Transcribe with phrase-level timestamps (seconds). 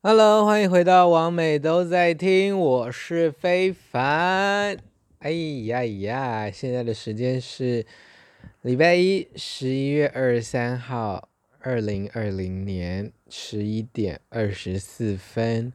[0.00, 4.78] Hello，欢迎回到网美都在听，我是非凡。
[5.18, 5.30] 哎
[5.66, 7.84] 呀呀，现在的时间是
[8.62, 15.72] 礼拜一，十一月二十三号，二零二零年十一点二十四分，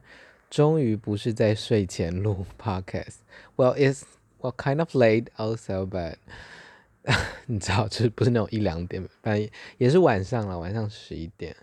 [0.48, 3.16] 终于不是在睡前录 Podcast。
[3.56, 4.04] Well, it's
[4.40, 6.14] well kind of late also, but
[7.44, 11.54] 你知道，就是不是那种一两点，反正也是晚上了，晚上十一点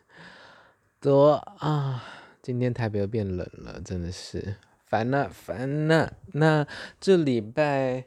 [0.99, 2.03] 多啊。
[2.41, 4.55] 今天台北又变冷了，真的是
[4.87, 6.13] 烦了烦了。
[6.33, 6.65] 那
[6.99, 8.05] 这礼拜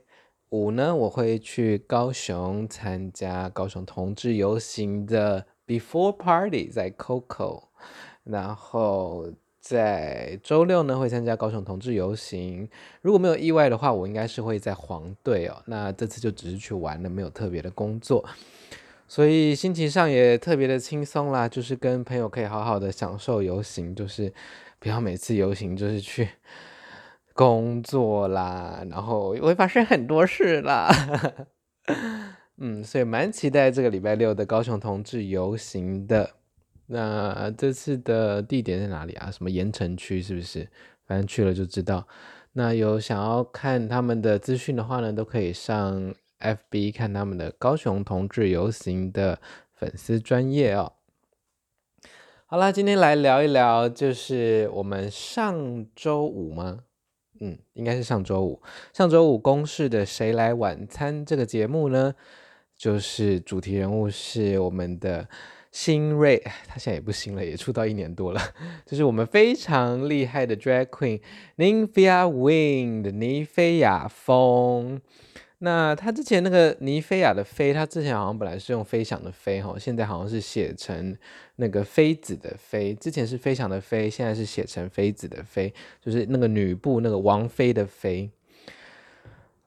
[0.49, 7.69] 五呢，我会去高雄参加高雄同志游行的 Before Party，在 COCO。
[8.25, 12.69] 然后在周六呢，会参加高雄同志游行。
[13.03, 15.63] 如果没有意外的话，我应该是会在黄队哦。
[15.67, 18.25] 那这次就只是去玩了，没有特别的工作。
[19.07, 24.33] 所以心情上也特别的轻松啦，就是跟朋友可以好好的享受游行，就是
[24.79, 26.29] 不要每次游行就是去
[27.33, 30.91] 工作啦，然后会发生很多事啦。
[32.59, 36.31] 嗯，所以蛮期待这个礼拜六的高雄同志游行的。
[36.87, 39.31] 那这次的地点在哪里啊？
[39.31, 40.69] 什么盐城区是不是？
[41.07, 42.07] 反正去了就知道。
[42.53, 46.15] 那有想要看他们的资讯的话呢，都可以上。
[46.45, 49.41] FB 看他们的高雄同志游行的
[49.73, 50.93] 粉丝专业哦。
[52.47, 56.81] 好啦，今天来聊一聊，就是我们上周五吗？
[57.41, 58.63] 嗯，应该是上周五。
[58.93, 62.15] 上周五公视的《谁来晚餐》这个节目呢，
[62.77, 65.29] 就是主题人物是我们的
[65.73, 68.41] 新锐，他现在也不新了，也出道一年多了，
[68.87, 71.21] 就是我们非常厉害的 Drag Queen
[71.57, 75.01] Ninfia Wing 的尼菲亚风。
[75.65, 81.17] 那他之前那个尼菲亚的菲，他之前好像本来是用飞翔的飞哈，现在好像是写成
[81.57, 88.31] 那个妃子的妃，之前是飞翔的飞，现在是写成妃子的妃，就是那个女部那个王妃的妃。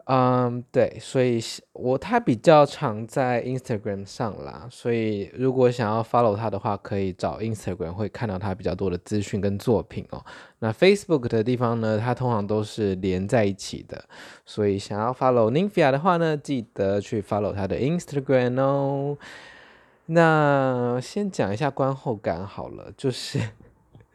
[0.10, 1.38] 嗯对，所以
[1.74, 10.24] 我他比较常在 Instagram 上啦，所以如果想要 follow 他的话，可以找 Instagram 会看到他比较多的资讯跟作品哦。
[10.60, 14.06] 那 Facebook 的地方呢，它通常都是连在一起的，
[14.46, 19.18] 所以想要 follow Nymphia 的话呢，记得去 follow 他的 Instagram 哦。
[20.06, 23.42] 那先讲一下观后感好了，就是。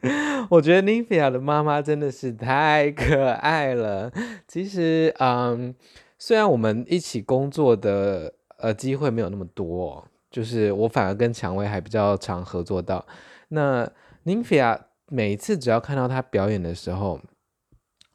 [0.49, 4.11] 我觉得 Nymphia 的妈妈真的是太可爱了。
[4.47, 5.73] 其实，嗯，
[6.19, 13.05] 虽然我们一起工作的呃机会没有那么多，就是我反而跟蔷薇还比较常合作到。
[13.47, 13.89] 那
[14.25, 17.21] Nymphia 每次只要看到她表演的时候，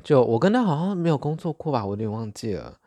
[0.05, 2.79] 就我跟她好像没有工作过吧，我有点忘记了。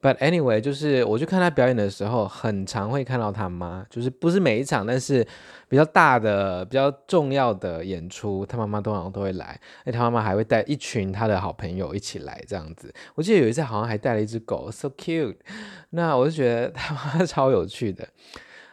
[0.00, 5.26] But anyway，就是我去看他表演的时候，很常会看到他妈，就是不是每一场，但是
[5.68, 9.60] 比较大的、比较重要的演出，他妈妈通常都会来。
[9.82, 12.94] 哎，他妈妈还会带一群他的好朋友一起来，这样子。
[13.16, 15.36] 我记得有一次好像还带了一只狗，so cute。
[15.90, 18.06] 那我就觉得他妈 超有趣的。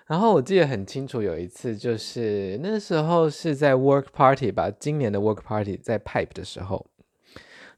[0.06, 6.86] 然后我记得很清楚，有一次就是那时候是在 work party 吧，今年的 work party 在 Pipe 的时候。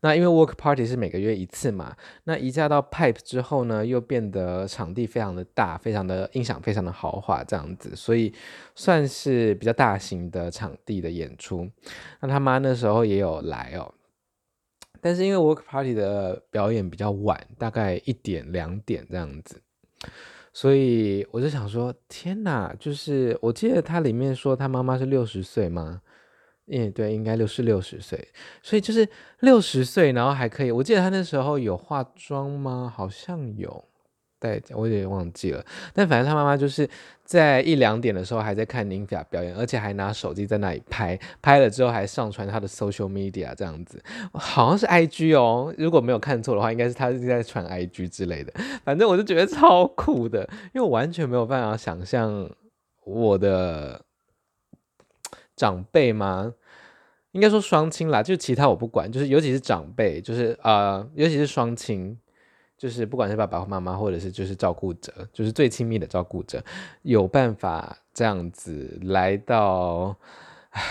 [0.02, 8.34] 那因为 work party 是每个月一次嘛，那移驾到 Pipe 之后呢，又变得场地非常的大，非常的音响非常的豪华这样子，所以
[8.76, 11.68] 算是比较大型的场地的演出。
[12.22, 13.94] 那他妈那时候也有来哦，
[15.02, 19.62] 但是因为 work party 的表演比较晚，大概一点两点这样子，
[20.54, 26.02] 所以我就想说，天哪，就是我记得他里面说他妈妈是六十岁吗？
[26.70, 28.28] 嗯，对，应该六是六十岁，
[28.62, 29.08] 所以就是
[29.40, 30.72] 六十岁，然后还可以。
[30.72, 32.92] 我记得他那时候有化妆吗？
[32.94, 33.86] 好像有，
[34.38, 35.64] 对，我有点忘记了。
[35.94, 36.90] 但反正他妈妈就是
[37.24, 44.04] 在一两点的时候还在看 Nymphia 表演，而且还拿手机在那里拍，拍了之后还上传他的 social media 这样子，
[44.34, 48.52] 好像是 IG 哦，如果没有看错的话，应该是他是在传 IG 之类的。
[48.84, 50.42] 反正我就觉得超酷的，
[50.76, 52.50] 因为我完全没有办法想象
[53.06, 54.02] 我的。
[55.58, 56.54] 长辈吗？
[57.34, 62.18] 应该说双亲啦，就其他我不管，就是尤其是长辈，就是呃，尤其是双亲，
[62.78, 66.64] 就是不管是爸爸或妈妈，或者是就是照顾者，就是最亲密的照顾者，
[67.02, 70.16] 有办法这样子来到
[70.70, 70.82] 唉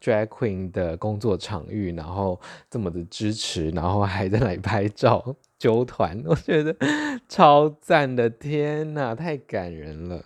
[0.00, 2.38] Drag Queen 的工作场域，然后
[2.68, 6.76] 这么的支持，然后还在那里拍照揪团，我觉得
[7.28, 10.22] 超赞的，天哪，太感人了。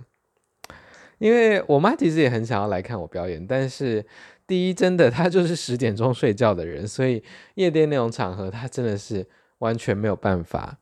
[1.18, 4.04] 因为我妈其实也很想要来看我表演，但是
[4.46, 7.22] 第一，真的她就是十点钟睡觉的人，所以
[7.54, 9.26] 夜店那种场合她真的是
[9.58, 10.78] 完全没有办法。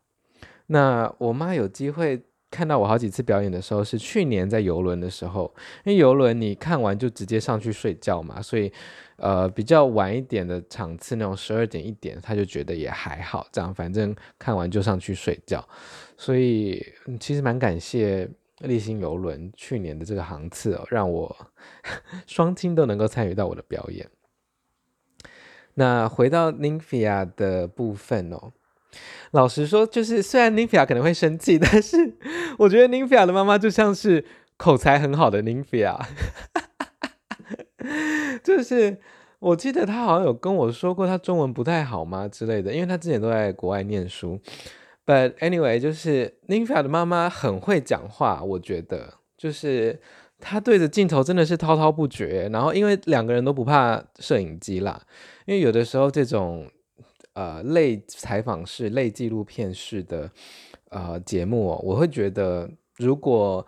[0.69, 5.53] 那我妈有机会看到我好几次表演的时候，是去年在游轮的时候，
[5.85, 8.73] 因为游轮你看完就直接上去睡觉嘛，所以
[9.17, 15.67] 呃比较晚一点的场次那种十二点一点，她就觉得也还好，这样反正看完就上去睡觉，
[16.17, 16.85] 所以
[17.19, 18.29] 其实蛮感谢
[18.61, 21.37] 丽星游轮去年的这个航次哦，让我
[22.27, 24.09] 双亲都能够参与到我的表演。
[25.75, 28.53] 那回到 Nymphia 的部分哦。
[29.33, 32.17] 老实说，就是虽然 Nymphia 可能会生气， 但是
[32.59, 34.25] 我觉得 Nymphia 的妈妈就像是
[34.57, 36.01] 口才很好的 Nymphia，
[38.43, 38.99] 就是
[39.39, 44.41] 我记得她好像有跟我说过她中文不太好吗之类的，因为她之前都在国外念书。
[45.07, 50.01] But anyway，就是 Nina 的妈妈很会讲话，我觉得就是
[50.41, 52.51] 她对着镜头真的是滔滔不绝。
[52.53, 55.01] 然后因为两个人都不怕摄影机啦，
[55.47, 56.69] 因为有的时候这种。
[57.37, 60.31] 呃，类采访式、类纪录片式的
[60.89, 62.67] 呃节目哦，我会觉得，
[62.97, 63.67] 如果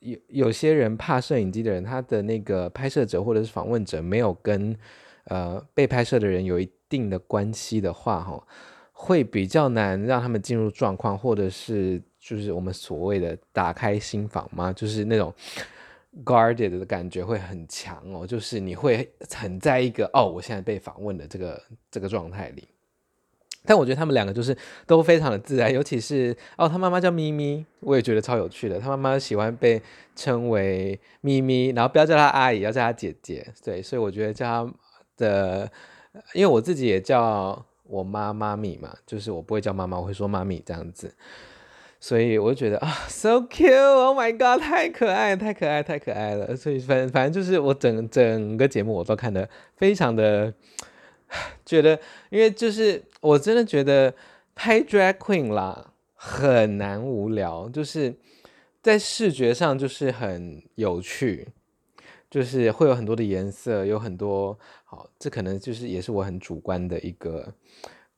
[0.00, 4.76] 有有些人怕摄影机的人，他的那个拍摄者或者是访问者没有跟
[5.26, 8.44] 呃被拍摄的人有一定的关系的话，哈，
[8.96, 15.34] 会比较难让他们进入状况，或者是就是我们所谓的打开心房嘛，就是那种
[16.24, 21.60] guarded 的感觉会很强哦，就是你会很在一个哦，我现在被访问的这个
[21.90, 22.68] 这个状态里。
[23.66, 24.56] 但我觉得他们两个就是
[24.86, 28.78] 都非常的自然，尤其是哦，他妈妈叫咪咪，我也觉得超有趣的。
[28.78, 29.80] 他妈妈喜欢被
[30.14, 33.46] 称为咪咪，然后不要叫她阿姨，要叫她姐姐。
[33.64, 34.74] 对，所以我觉得叫她
[35.16, 35.72] 的，
[36.34, 41.14] 因为我自己也叫我妈妈咪嘛，就是我不会叫妈妈，我会说妈咪这样子。
[42.00, 46.54] 所以我就觉得啊，so cute，Oh my god，太可爱，太可爱，太可爱了。
[46.54, 50.52] 所以反反正就是我整整个节目我都看得非常的。
[51.66, 51.98] 觉得，
[52.30, 54.14] 因为就是我真的觉得
[54.54, 58.14] 拍 drag queen 啦很难无聊，就是
[58.80, 61.48] 在视觉上就是很有趣，
[62.34, 67.54] 就是会有很多的颜色，有很多好，这可能就是也是我很主观的一个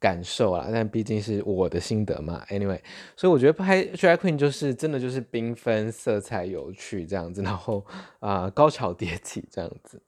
[0.00, 2.42] 感受啦，但毕竟是我的心得嘛。
[2.48, 2.80] Anyway，
[3.14, 7.84] 所以我觉得拍 drag queen 就是真的就是缤纷、色彩有趣这样子，然后
[8.20, 10.00] 啊、高潮迭起这样子。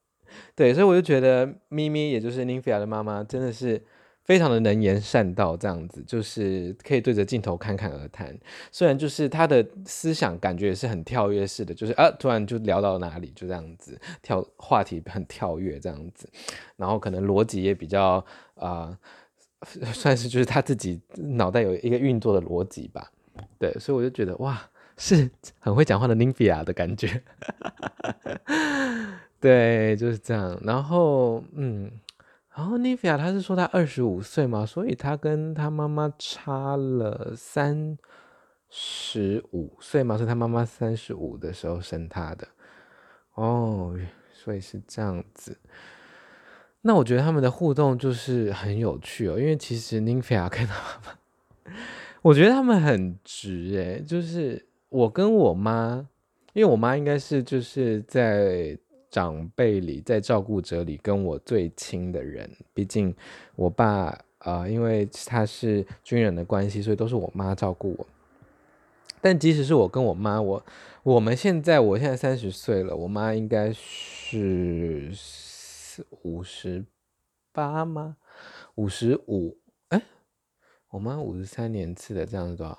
[0.55, 3.85] 对，所以我就觉得咪咪，也就是 Nymphia 的妈妈，真的是
[4.29, 8.39] 非常的能言善道，这样子就是可以对着镜头侃侃而谈。
[8.71, 16.29] 虽然就是他的思想感觉也是很跳跃式的，就是啊，突然就聊到哪里就这样子跳话题很跳跃这样子，
[16.77, 18.23] 然后可能逻辑也比较
[18.57, 18.99] 啊、
[19.95, 23.11] 算是就是他自己脑袋有一个运作的逻辑吧。
[23.59, 24.61] 对，所以我就觉得哇，
[24.99, 27.23] 是很会讲话的 n i n v i a 的感觉。
[29.41, 30.61] 对，就是这样。
[30.65, 31.89] 然后，嗯，
[32.59, 37.97] 然后 Nymphia 他是说他二十五岁嘛，所以他跟他妈妈差了三
[38.69, 42.49] 十五岁嘛，是他妈妈三十五的时候生他的。
[43.35, 43.97] 哦，
[44.33, 45.57] 所以是这样子。
[46.81, 51.73] 那我觉得他们的互动就是很有趣哦，因为其实 Nymphia 跟他妈妈，
[52.23, 56.09] 我觉得他们很直诶，就是我跟我妈，
[56.55, 58.77] 因为我妈应该是就是在。
[59.11, 63.15] 长辈里，在照顾者里，跟我最亲的人，毕竟
[63.57, 63.87] 我爸
[64.39, 68.07] 啊、呃，因为他是军人的关系，所以都是我妈照顾我。
[69.21, 70.63] 但即使是我跟我妈，我
[71.03, 75.11] 我们现在，我现在三十岁了，我妈应该是
[76.23, 76.85] 五十
[77.51, 78.19] 八吗？
[78.75, 79.57] 五十五？
[79.89, 80.03] 哎，
[80.91, 82.79] 我妈五十三年次的，这样子多少？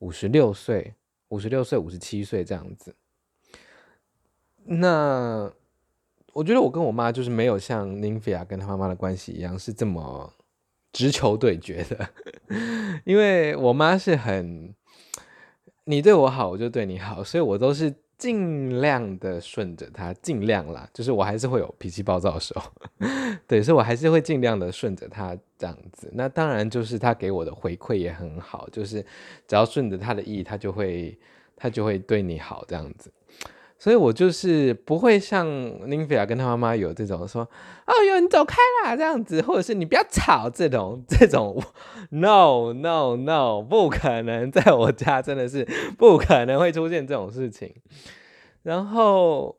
[0.00, 0.94] 五十六岁，
[1.28, 2.94] 五十六岁，五十七岁这样子。
[4.64, 5.50] 那。
[6.32, 10.32] 我觉得我跟我妈就是没有像 Nymphia 跟她妈妈的关系一样是这么
[10.92, 12.08] 直球对决的，
[13.04, 14.74] 因为我妈是很
[15.84, 22.70] 你对我好我就对你好，所以我都是尽量的顺着她，尽量啦，就是我还是会有脾气暴躁的时候，
[23.48, 26.08] 对，所以我还是会尽量的顺着她这样子。
[26.14, 29.04] 那当然就是她给我的回馈也很好，就是
[29.48, 31.18] 只要顺着她的意，她就会
[31.56, 33.12] 她就会对你好这样子。
[33.82, 35.44] 所以我就是不会像
[35.90, 41.60] 林菲亚跟他妈妈有这种说，哦哟你走开啦这样子，或者是你不要吵这种这种
[42.10, 45.64] ，no no no 不可能，在我家真的是
[45.98, 47.74] 不可能会出现这种事情。
[48.62, 49.58] 然后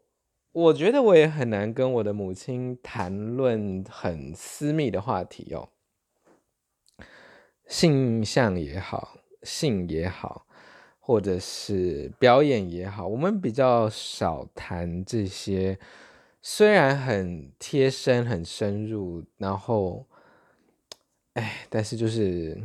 [0.53, 5.68] 我觉得我也很难跟我的母亲谈论很私密的话题哦，
[7.68, 10.46] 性向也好，性也好。
[11.06, 15.78] 或者是表演也好，我们比较少谈这些，
[16.42, 20.06] 虽然很贴身、很深入，然后，
[21.34, 22.58] 哎，但是就是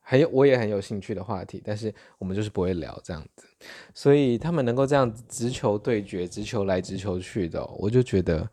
[0.00, 3.46] 很有，我也很有兴趣的话题，但是我们就是不会聊这样子。
[3.94, 8.50] 所以他们能够这样子直球对决，直球来直球去的，我就觉得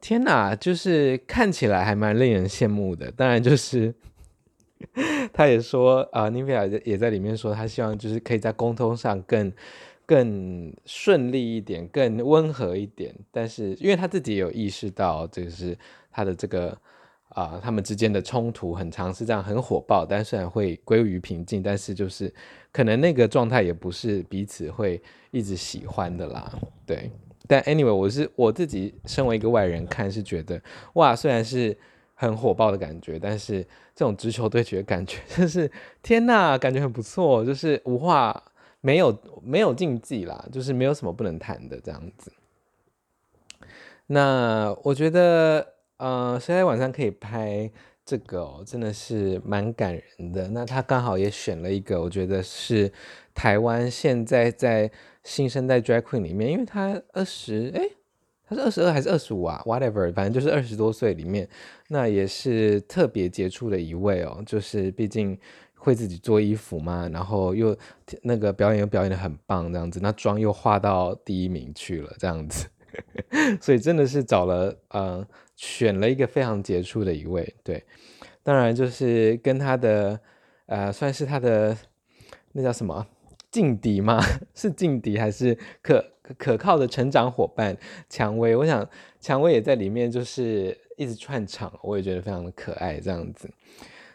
[0.00, 3.12] 天哪，就是看起来还蛮令人羡慕的。
[3.12, 3.94] 当然，就是
[5.32, 9.52] 他也说啊，妮维亚也在里面说，他希望就是可以在沟通上更
[10.06, 13.14] 更顺利一点，更温和一点。
[13.30, 15.76] 但是，因为他自己有意识到，这个是
[16.10, 16.76] 他的这个。
[17.30, 22.34] 啊、他们之间的冲突很长，是这样很火爆，但虽然会归于平静，但是就是
[22.72, 26.52] 可能那个状态也不是彼此会一直喜欢的啦。
[26.84, 27.08] 对，
[27.46, 30.60] 但 anyway，我是我自己身为一个外人看是觉得，
[30.94, 31.78] 哇，虽然是
[32.20, 33.62] 很火爆的感觉，但是
[33.94, 35.70] 这种直球对决的感觉，就是
[36.02, 38.42] 天呐，感觉很不错，就是无话
[38.80, 42.32] 没有没有禁忌啦，就是没有什么不能谈的这样子。
[44.08, 45.74] 那我觉得。
[46.00, 47.70] 呃，谁来晚上可以拍
[48.06, 50.48] 这个哦，真的是蛮感人的。
[50.48, 52.90] 那他刚好也选了一个，我觉得是
[53.34, 54.90] 台湾现在在
[55.24, 57.82] 新生代 drag queen 里面，因为他二十，哎，
[58.50, 61.48] 他是二十二还是二十五啊？Whatever，反正就是二十多岁里面，
[61.88, 64.42] 那也是特别杰出的一位哦。
[64.44, 65.38] 就是毕竟
[65.76, 67.74] 会自己做衣服嘛，然后又
[68.22, 72.66] 那个表演又表演得很棒，这样子，那妆又化到第一名去了，这样子，
[73.62, 75.26] 所以真的是找了呃。
[75.56, 77.84] 选了一个非常杰出的一位，对，
[78.42, 80.18] 当然就是跟他的，
[80.64, 81.76] 呃，算是他的
[82.52, 83.06] 那叫什么
[83.50, 84.22] 劲敌吗？
[84.56, 86.02] 是劲敌还是可
[86.38, 87.76] 可靠的成长伙伴？
[88.08, 88.88] 蔷薇，我想
[89.20, 93.50] 蔷薇也在里面，就是一直串场，我也觉得非常的可爱，这样子。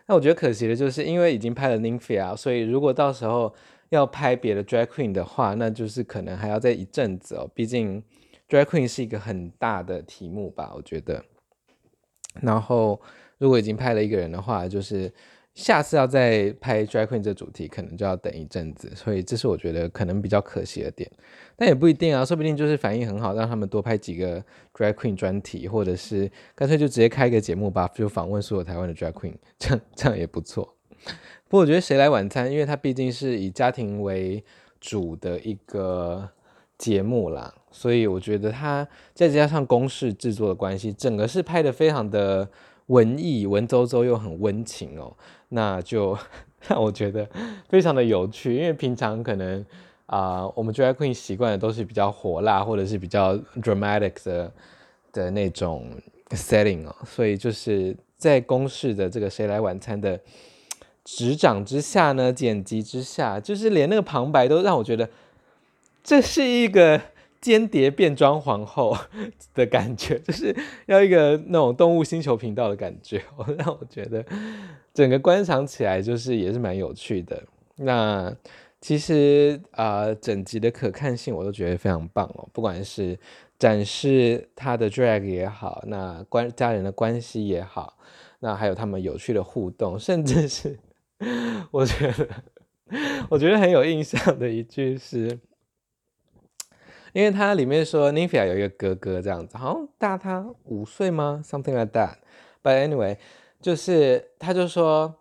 [0.08, 3.54] 那我觉得可惜的就是，因为已经拍了 Nymphia，所以如果到时候
[3.90, 7.50] 要拍别的 Drag Queen 的话，那就是可能还要再一阵子哦。
[7.56, 8.04] 毕竟
[8.48, 11.24] Drag Queen 是一个很大的题目吧，我觉得。
[12.42, 13.02] 然后，
[13.38, 15.12] 如果已经拍了一个人的话，就是
[15.56, 18.92] 下次要再拍 Drag Queen 这主题，可能就要等一阵子。
[18.94, 21.10] 所以，这是我觉得可能比较可惜的点。
[21.56, 24.44] 但也不一定啊，说不定就是反应很好，让他们多拍几个
[24.74, 30.76] Drag Queen 专题，或者是干脆就直接开一个节目吧，就访问所有台湾的 Drag Queen，这样这样也不错。
[31.48, 34.44] 不过，我觉得谁来晚餐，因为它毕竟是以家庭为
[34.82, 36.30] 主的一个
[36.78, 37.54] 节目啦。
[37.72, 42.50] 所以我觉得它再加上公式制作的关系，整个是拍得非常的
[42.88, 45.16] 文艺、文绉绉又很温情哦，
[45.56, 46.16] 那就
[46.68, 47.28] 让我觉得
[47.70, 48.54] 非常的有趣。
[48.56, 49.66] 因为平常可能
[50.08, 54.52] 啊、我们 Drag Queen 习惯的都是比较火辣或者是比较 dramatic 的
[55.12, 55.90] 的那种
[56.30, 60.20] setting 哦，所以就是在公视的这个谁来晚餐的
[61.04, 65.10] 执掌之下呢，剪辑之下，就是连那个旁白都让我觉得
[66.04, 67.02] 这是一个。
[67.46, 68.98] 间谍变装皇后
[69.54, 70.56] 的感觉，就是
[70.88, 73.22] 要一个那种动物星球频道的感觉，
[73.60, 74.26] 让我觉得
[74.96, 77.44] 整个观赏起来就是也是蛮有趣的。
[77.76, 78.36] 那
[78.82, 83.16] 其实啊、整集的可看性我都觉得非常棒哦，不管是
[83.60, 87.96] 展示他的 drag 也好，那关家人的关系也好，
[88.40, 90.80] 那还有他们有趣的互动，甚至是
[91.70, 92.28] 我觉得
[93.30, 95.38] 我觉得很有印象的一句是。
[97.16, 102.16] 因为它里面说 Nymphia 有一个哥哥这样子，好像大他五岁吗？Something like that.
[102.62, 103.16] But anyway，
[103.62, 105.16] 就是他就说，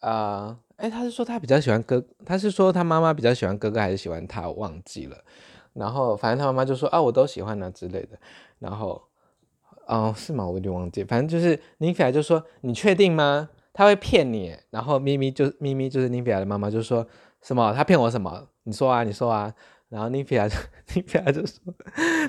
[0.00, 4.48] 啊、呃，诶，他是说他比较喜欢哥，他是说他妈妈比较喜欢哥哥还是喜欢他？
[4.48, 5.18] 我忘记了。
[5.74, 8.18] 然后反正他妈妈就说啊，我都喜欢啊之类的。
[8.58, 9.02] 然后，
[9.88, 10.46] 哦，是吗？
[10.46, 11.04] 我有点忘记。
[11.04, 13.50] 反正就是 Nymphia 就说你确定吗？
[13.74, 14.56] 他会骗你。
[14.70, 17.06] 然后咪咪就咪咪就是 Nymphia 的妈妈就说
[17.42, 17.74] 什么？
[17.74, 18.48] 他骗我什么？
[18.62, 19.52] 你说啊，你说啊。
[19.88, 20.56] 然后 Nymphia 就
[20.92, 21.74] Nymphia 就说，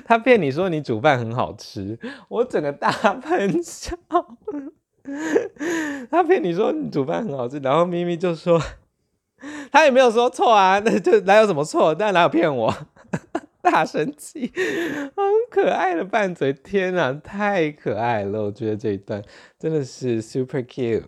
[0.04, 1.98] 他骗你说你煮饭很好吃，
[2.28, 3.96] 我整个大喷笑。
[6.10, 8.60] 他骗你说你煮饭很好吃，然后咪咪就说，
[9.72, 11.94] 他也没有说错啊，那 就哪有什么错？
[11.94, 12.72] 但哪有骗我？
[13.60, 18.44] 大生气，很可爱的拌嘴，天哪，太可爱了！
[18.44, 19.22] 我觉得这一段
[19.58, 21.04] 真的是 super cute。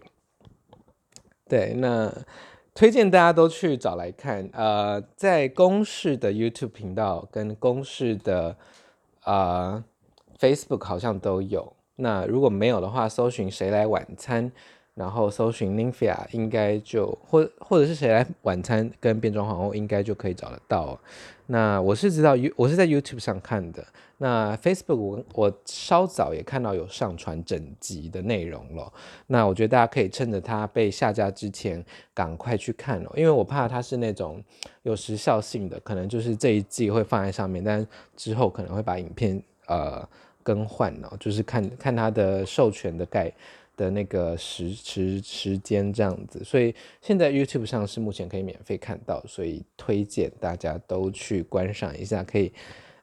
[1.48, 2.12] 对，那。
[2.74, 8.56] 推荐大家都去找来看，呃，在公式的 YouTube 频道跟公式的
[9.24, 9.82] 呃
[10.38, 11.72] Facebook 好像都有。
[11.96, 14.50] 那如果没有的话，搜寻谁来晚餐，
[14.94, 20.98] 然后搜寻 Nymphia 应该就或或者是谁来晚餐跟变装皇后应该就可以找得到。
[21.46, 23.84] 那我是知道我是在 YouTube 上看的。
[24.22, 28.92] 那 Facebook 我我稍早也看到有上传整集的内容了，
[29.28, 34.44] 那我觉得大家可以趁着它被下架之前赶快去看哦，因为我怕它是那种
[34.82, 40.06] 有时效性的，可能就是这一季会放在上面，但之后可能会把影片呃
[40.42, 43.32] 更换哦，就是看看它的授权的概
[43.74, 52.52] 的那个时时时间这样子，所以现在 YouTube 上是目前可以免费看到，所以推荐大家都去观赏一下，可以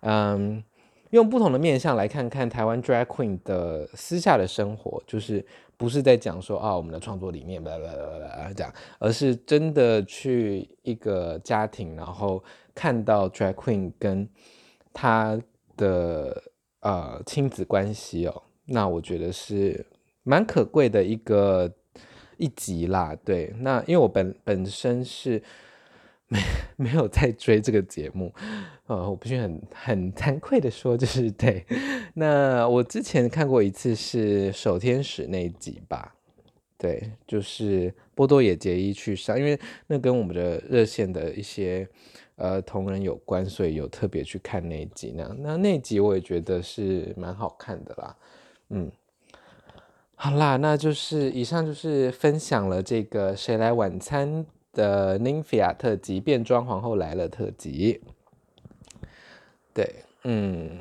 [0.01, 0.63] 嗯
[1.11, 5.45] 用不同的面向来看看台湾 Drag Queen 的私下的生活，就是
[5.77, 14.27] 不是在讲说啊我们的创作理念啦啦啦啦这样，而是真的去一个家庭，然后看到 Drag Queen 跟
[14.93, 15.39] 他
[15.75, 16.43] 的
[16.81, 19.85] 呃亲子关系哦，那我觉得是。
[20.29, 21.71] 蛮可贵的一个
[22.35, 25.41] 一集啦，对，那因为我本本身是
[26.29, 26.39] 没
[26.75, 28.33] 没有在追这个节目，
[28.87, 31.65] 呃，我必须很很惭愧的说，就是对，
[32.13, 36.13] 那我之前看过一次是守天使那一集吧，
[36.77, 39.57] 对，就是波多野结衣去上，因为
[39.87, 41.87] 那跟我们的热线的一些
[42.35, 48.15] 呃同仁有关，所以有特别去看那一集，那那那集我也觉得是蛮好看的啦，
[48.69, 48.91] 嗯。
[50.19, 54.43] 好啦，那就是以上就是分享了这个谁来晚餐
[54.77, 58.01] 的 Nymphia 特辑，变装皇后来了特辑。
[59.73, 60.77] 对，嗯，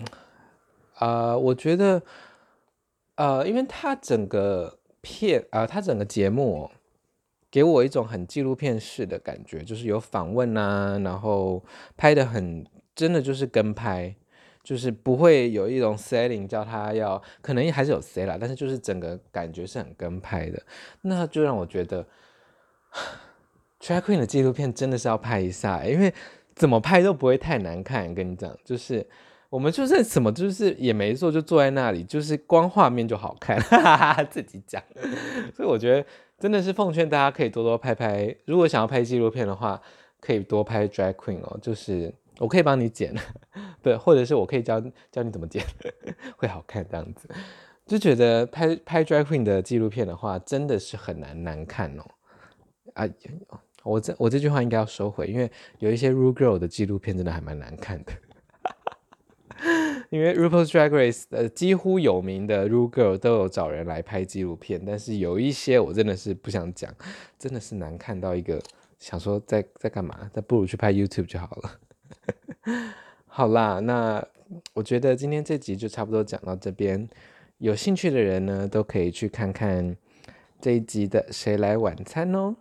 [0.99, 2.03] 呃，我觉得，
[3.15, 6.71] 呃，因为它整个片啊，呃，它整个节目
[7.51, 11.65] 给我一种很纪录片式的感觉，就是有访问啊，然后
[11.97, 14.15] 拍得很，真的就是跟拍。
[14.67, 20.61] 就是不会有一种 setting 叫他要，可能还是有 set 啦，但是就是整个感觉是很跟拍的，
[21.03, 22.05] 那就让我觉得
[23.81, 26.13] Drag Queen 的纪录片真的是要拍一下，因为
[26.55, 28.15] 怎么拍都不会太难看。
[28.15, 29.07] 跟你讲，就是
[29.51, 34.83] 我们就是什么就是也没做，就坐在那里，就是光画面就好看，哈哈哈，自己讲。
[35.55, 36.07] 所以我觉得
[36.39, 39.81] 真的是奉劝大家可以多多拍拍，如果想要拍纪录片的话，
[40.21, 42.15] 可以多拍 Drag Queen 哦，就是。
[42.39, 43.15] 我可以帮你剪，
[43.81, 44.79] 对，或者是我可以教
[45.11, 45.65] 教你怎么剪，
[46.37, 47.27] 会好看这样子。
[47.87, 52.05] 就觉得拍拍 Drag Queen 的纪录片的话，真的是很难难看哦。
[52.93, 53.09] 啊，
[53.87, 58.13] 我这我这句话应该要收回，因为有一些 Ru Girl 的纪录片真的还蛮难看的。
[60.11, 66.95] 因为 RuPaul's Drag Race 呃几乎有名的 Ru Girl 都有找人来拍纪录片，但是有一些我真的是不想讲，
[67.39, 68.61] 真的是难看到一个
[68.99, 71.81] 想说在在干嘛，那不如去拍 YouTube 就好了。
[73.27, 74.25] 好啦，那
[74.75, 77.09] 我觉得今天这集就差不多讲到这边。
[77.59, 79.97] 有兴趣的人呢，都可以去看看
[80.61, 82.55] 这一集的《谁来晚餐》哦。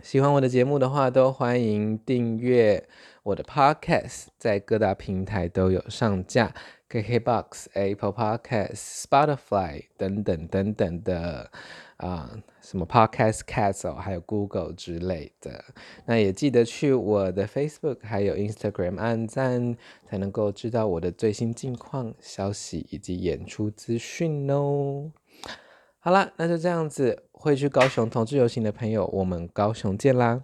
[0.00, 2.88] 喜欢我的节目的话，都欢迎订阅
[3.24, 6.54] 我的 Podcast，在各大平台都有上架
[6.88, 11.50] ，KKBox、Apple Podcast、Spotify 等等等等的。
[11.98, 15.64] 啊、什么 Podcast Castle，还有 Google 之类的，
[16.06, 19.76] 那也记得去我的 Facebook 还有 Instagram 按赞，
[20.10, 25.12] 才能够知道我的最新近况、消息以及演出资讯哦。
[26.04, 30.42] 好啦，那就这样子，会去高雄同志游行的朋友，我们高雄见啦，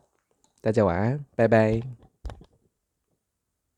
[0.60, 2.07] 大家晚安，拜拜。